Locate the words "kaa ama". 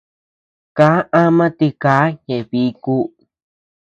0.77-1.45